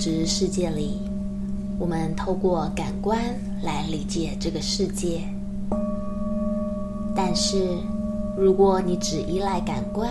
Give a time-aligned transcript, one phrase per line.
[0.00, 0.98] 质世界里，
[1.78, 3.20] 我们透过感官
[3.62, 5.20] 来理解这个世界。
[7.14, 7.76] 但是，
[8.34, 10.10] 如果你只依赖感官，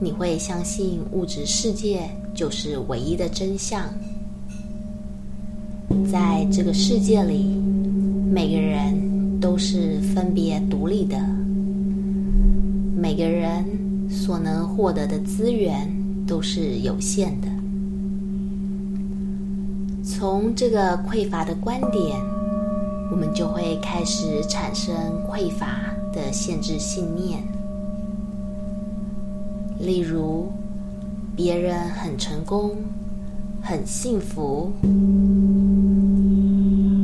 [0.00, 3.84] 你会相信物质世界就是唯一的真相。
[6.10, 7.60] 在这个世界里，
[8.32, 11.20] 每个人都是分别独立的，
[12.96, 13.62] 每个人
[14.08, 15.86] 所能获得的资源
[16.26, 17.48] 都是有限的。
[20.18, 22.20] 从这个匮乏的观点，
[23.08, 24.92] 我们就会开始产生
[25.30, 27.40] 匮乏的限制信念。
[29.78, 30.50] 例如，
[31.36, 32.72] 别人很成功，
[33.62, 34.72] 很幸福。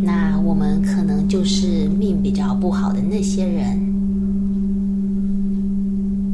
[0.02, 3.78] 那我们可能就是命比较不好的那些人，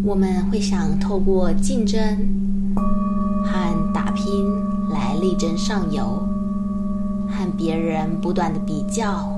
[0.02, 2.02] 我们会想透过竞争
[3.44, 4.24] 和打拼
[4.90, 6.26] 来力争上游，
[7.60, 9.30] 别人不断的比较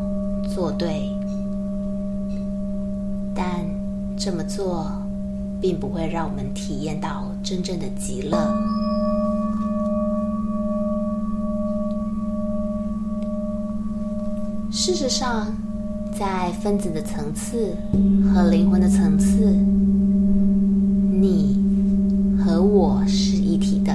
[0.54, 1.10] 作对，
[3.34, 3.44] 但
[4.16, 4.86] 这么做
[5.60, 8.38] 并不会让我们体验到真正的极乐。
[14.70, 15.52] 事实上，
[16.16, 17.76] 在分子的层次
[18.32, 19.50] 和灵魂的层次，
[21.10, 21.58] 你
[22.38, 23.92] 和我是一体的。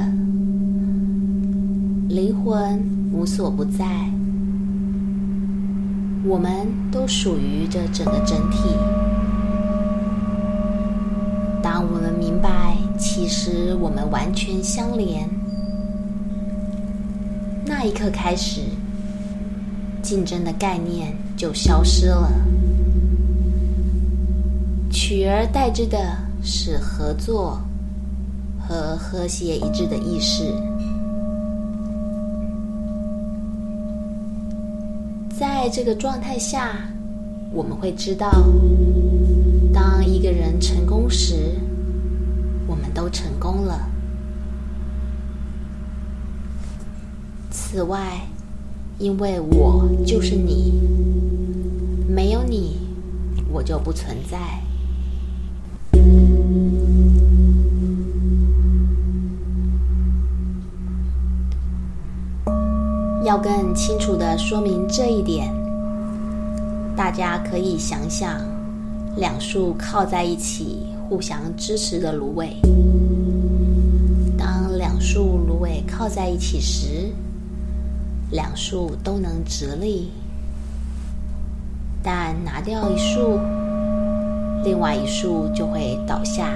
[2.09, 2.83] 灵魂
[3.13, 4.09] 无所不在，
[6.27, 8.69] 我们都属于这整个整体。
[11.63, 15.29] 当我们明白，其实我们完全相连，
[17.65, 18.61] 那一刻开始。
[20.03, 22.31] 竞争的概念就消失了，
[24.89, 27.59] 取而代之的是合作
[28.57, 30.43] 和和谐一致的意识。
[35.67, 36.77] 在这个状态下，
[37.51, 38.31] 我们会知道，
[39.73, 41.35] 当一个人成功时，
[42.67, 43.77] 我们都成功了。
[47.51, 48.21] 此外，
[48.97, 50.71] 因为我就是你，
[52.07, 52.77] 没有你，
[53.51, 54.37] 我就不存在。
[63.25, 65.53] 要更清楚的说明这一点，
[66.97, 68.41] 大家可以想想
[69.17, 72.57] 两束靠在一起、互相支持的芦苇。
[74.35, 77.13] 当两束芦苇靠在一起时，
[78.31, 80.09] 两束都能直立，
[82.01, 83.39] 但拿掉一束，
[84.63, 86.51] 另外一束就会倒下。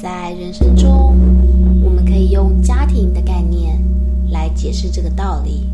[0.00, 1.16] 在人生中，
[4.68, 5.66] 解释这个道理。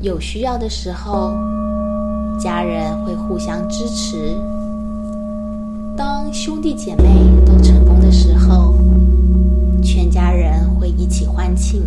[0.00, 1.34] 有需要的时候，
[2.40, 4.34] 家人会互相支持。
[5.94, 7.04] 当兄弟姐妹
[7.44, 8.78] 都成功的时候，
[9.82, 11.82] 全家人会一起欢庆。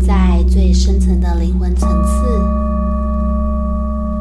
[0.00, 2.10] 在最深层的灵魂层次，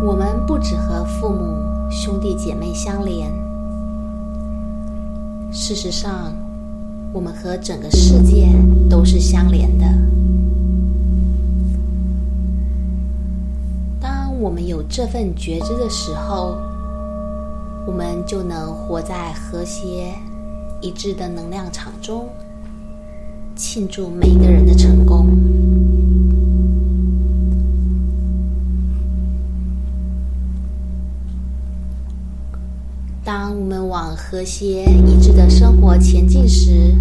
[0.06, 1.57] 我们不只和父母、
[2.00, 3.28] 兄弟姐妹相连，
[5.52, 6.32] 事实上，
[7.12, 8.48] 我们和整个世界
[8.88, 9.86] 都是相连的。
[14.00, 16.56] 当我们有这份觉知的时候，
[17.88, 20.14] 我们就能活在和谐
[20.82, 22.30] 一致的能量场中，
[23.56, 25.28] 庆祝每个人的成功。
[34.18, 36.94] 和谐一致的生活前进时，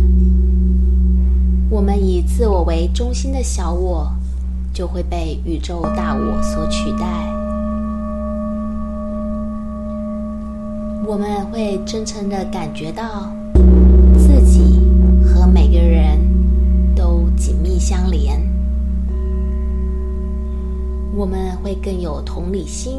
[1.71, 4.09] 我们以自我为中心的小我，
[4.73, 7.07] 就会被宇宙大我所取代。
[11.07, 13.33] 我们会真诚的感觉到
[14.19, 14.79] 自己
[15.25, 16.21] 和每个人
[16.95, 18.39] 都紧密相连。
[21.17, 22.93] 我们会更有同理心，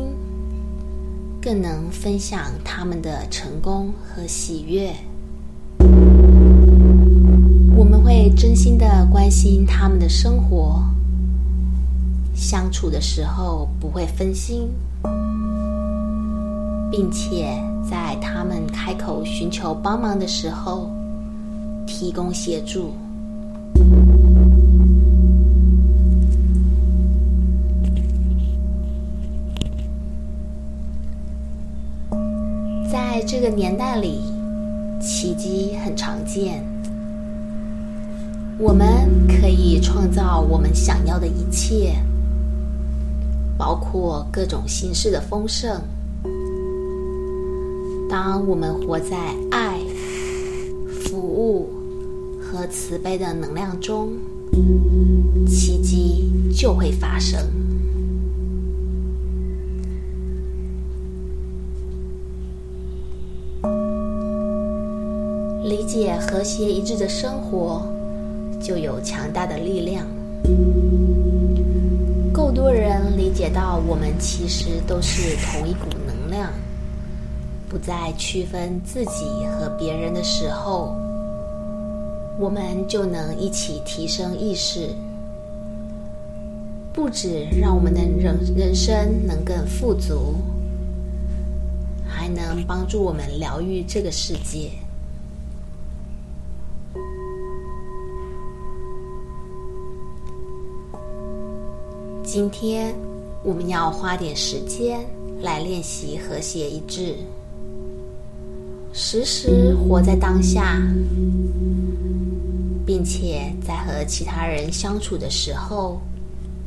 [1.48, 4.94] 更能分享他们的成功和喜悦。
[7.74, 10.84] 我们会真心的关心他们的生活。
[12.36, 14.70] 相处的时候不会分心，
[16.92, 17.58] 并且
[17.90, 20.92] 在他们开口寻求帮忙的时候，
[21.88, 22.92] 提供协助。
[33.28, 34.22] 这个年代里，
[35.02, 36.64] 奇迹很常见。
[38.58, 38.88] 我们
[39.28, 41.94] 可以创造我们想要的一切，
[43.58, 45.78] 包括各种形式的丰盛。
[48.10, 49.18] 当我们活在
[49.52, 49.78] 爱、
[51.04, 51.70] 服务
[52.40, 54.14] 和慈悲的能量中，
[55.46, 57.38] 奇迹就会发生。
[65.98, 67.82] 理解和谐一致的生活，
[68.62, 70.06] 就有强大的力量。
[72.32, 76.52] 够多人理解到，我们其实都是同一股能量。
[77.68, 80.96] 不再区分自己和别人的时候，
[82.38, 84.90] 我们就能一起提升意识，
[86.94, 88.94] 不止让我们的人人生
[89.26, 90.36] 能更富足，
[92.08, 94.70] 还能帮助我们疗愈这个世界。
[102.28, 102.94] 今天
[103.42, 105.00] 我们要花点时间
[105.42, 107.16] 来练习和谐一致。
[108.92, 110.78] 时时活在当下，
[112.86, 116.02] 并且在和其他人相处的时候，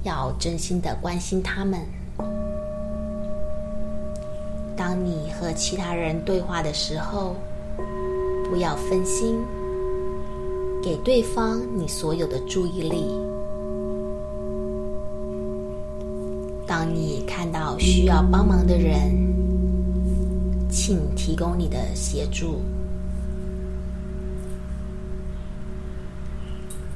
[0.02, 1.78] 要真心的关心他们。
[4.74, 7.36] 当你和其他人对话的时候，
[8.48, 9.36] 不要分心，
[10.82, 13.04] 给对方你所有的注意力。
[16.80, 19.12] 当你看到需要帮忙的人，
[20.70, 22.62] 请提供你的协助。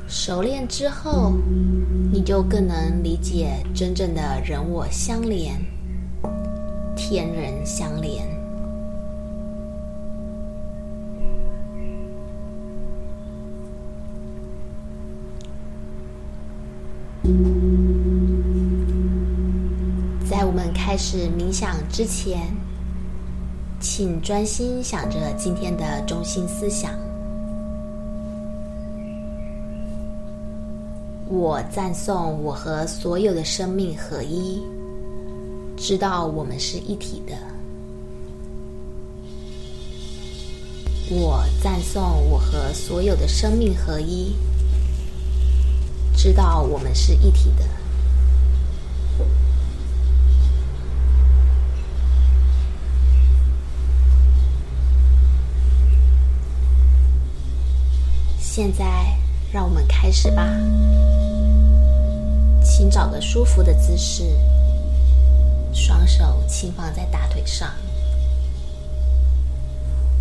[0.08, 1.34] 熟练之后，
[2.10, 5.54] 你就更能理解真正的人我相连，
[6.96, 8.33] 天人相连。
[20.94, 22.56] 开始冥想之前。
[23.81, 26.93] 请专心想着今天的中心思想。
[31.26, 34.62] 我赞颂我和所有的生命合一，
[35.76, 37.35] 知道我们是一体的。
[41.11, 44.32] 我赞颂我和所有的生命合一，
[46.17, 47.64] 知道我们是一体的。
[58.56, 58.85] 现在，
[59.53, 60.47] 让我们开始吧。
[62.62, 64.23] 请找个舒服的姿势，
[65.73, 67.69] 双手轻放在大腿上，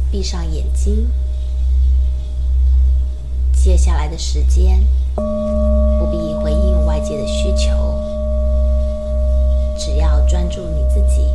[0.09, 1.07] 闭上眼睛。
[3.51, 7.69] 接下来的时间，不必回应外界的需求，
[9.77, 11.27] 只要专注你自己，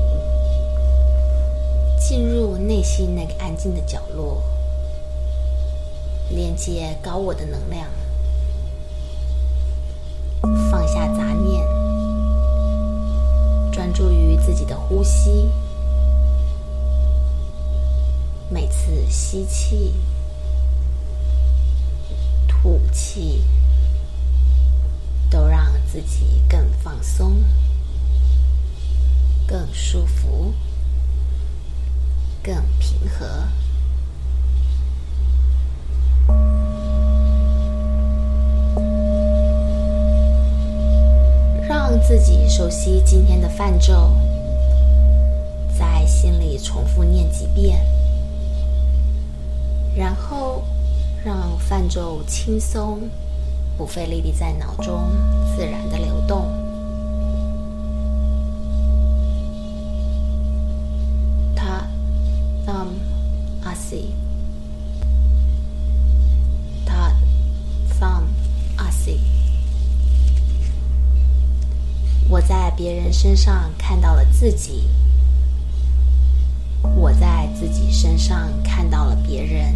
[1.96, 4.42] 进入内心那个安静的角落。
[6.30, 7.88] 连接高我的能量，
[10.70, 11.64] 放下杂念，
[13.72, 15.50] 专注于自己的呼吸。
[18.50, 19.94] 每次吸气、
[22.46, 23.44] 吐气，
[25.30, 27.44] 都让自己更放松、
[29.46, 30.52] 更舒服、
[32.42, 33.26] 更平和。
[42.08, 44.10] 自己熟悉今天的泛咒，
[45.78, 47.78] 在心里重复念几遍，
[49.94, 50.64] 然后
[51.22, 53.10] 让泛咒轻松、
[53.76, 55.02] 不费力地在脑中
[55.54, 56.47] 自然的流动。
[73.20, 74.84] 身上看到了自己，
[76.94, 79.74] 我在自己身上看到了别人。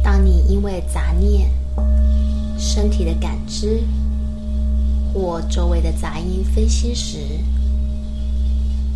[0.00, 1.50] 当你因为杂念、
[2.56, 3.82] 身体的感知
[5.12, 7.18] 或周围的杂音分心时，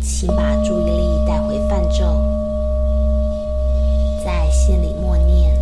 [0.01, 2.52] 请把注意力带回梵咒，在
[4.65, 5.53] 心里默念。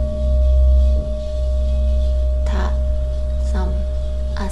[2.45, 2.71] 他
[3.43, 3.67] 桑
[4.35, 4.47] 阿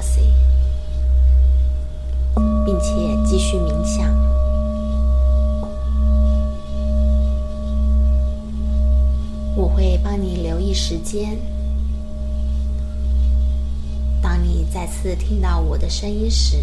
[0.00, 0.34] 西，
[2.64, 4.12] 并且继续冥想。
[9.54, 11.38] 我会帮你留意时间。
[14.20, 16.56] 当你再次听到我的声音时，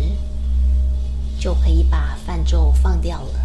[1.39, 3.39] 就可以把泛咒放掉了。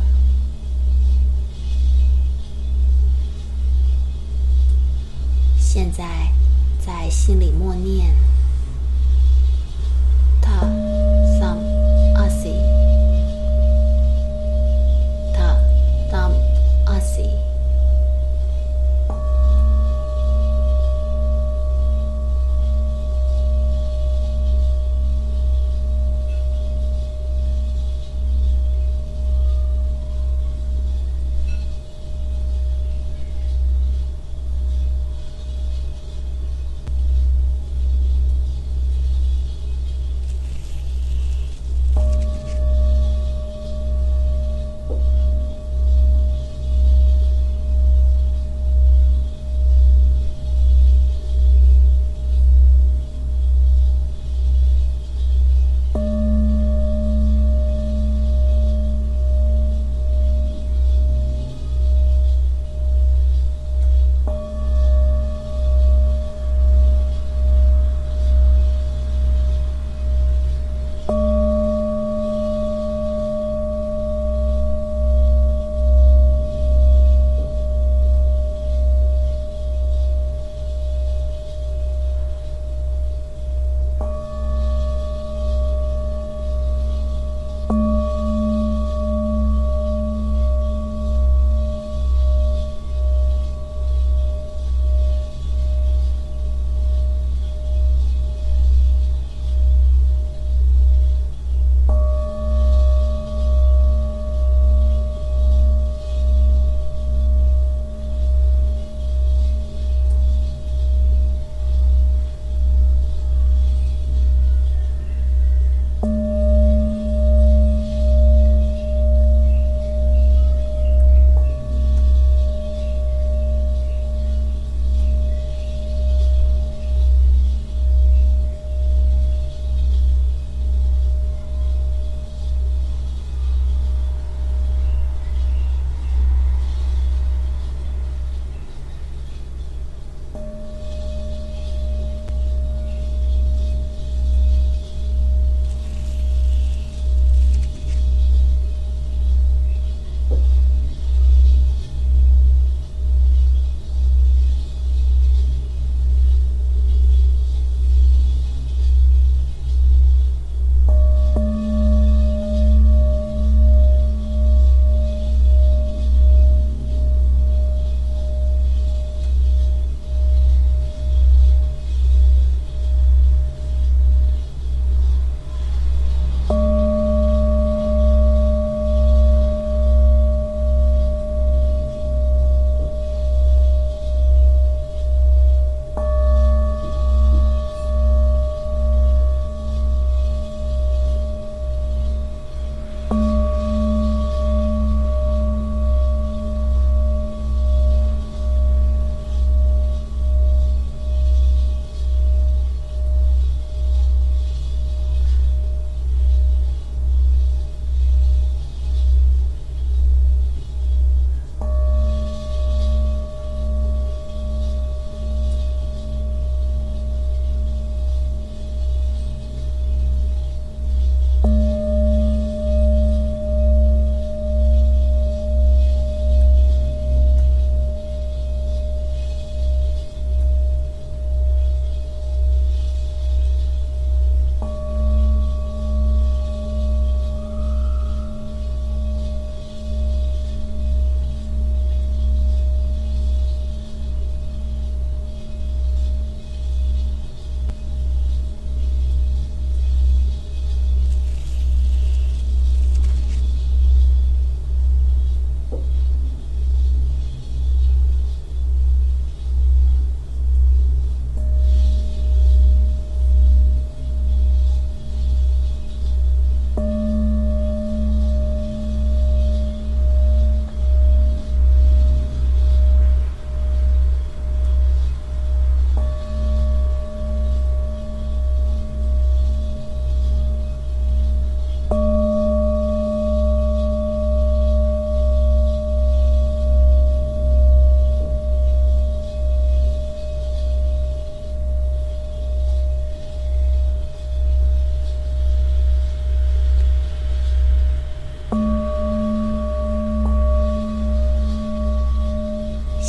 [5.59, 6.33] 现在，
[6.85, 8.15] 在心里默念。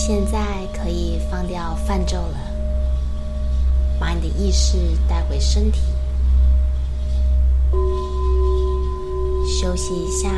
[0.06, 2.38] 现在可以放掉泛咒了，
[3.98, 5.80] 把你的意识带回身体，
[9.48, 10.30] 休息一下，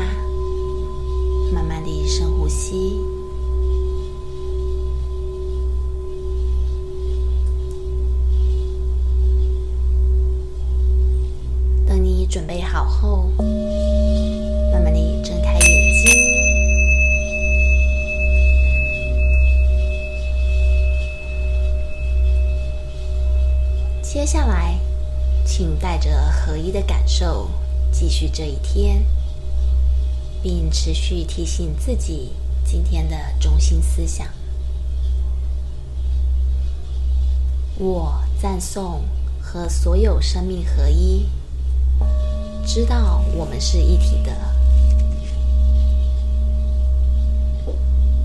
[1.52, 2.96] 慢慢地深呼吸。
[11.84, 13.32] 等你准备好后，
[25.96, 27.48] 带着合一的感受
[27.90, 29.02] 继续这一天，
[30.42, 32.32] 并持续提醒自己
[32.66, 34.28] 今天的中心思想：
[37.78, 39.00] 我赞颂
[39.40, 41.30] 和所有生命合一，
[42.66, 44.36] 知道我们是一体的。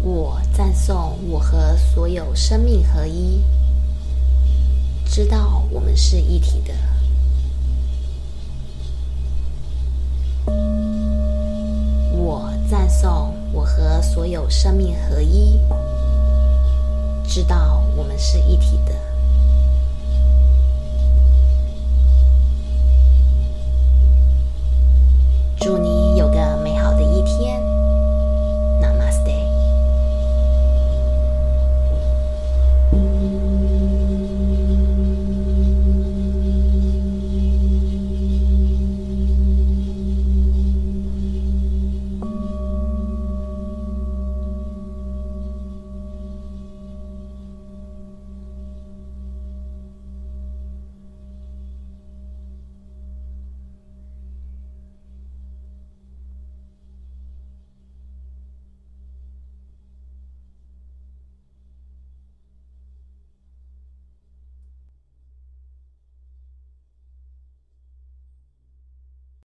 [0.04, 3.42] 我赞颂我和所有生命合一。
[5.06, 6.74] 知道我们是一体的，
[12.72, 15.60] 赞颂我和所有生命合一。
[17.28, 19.11] 知道我们是一体的。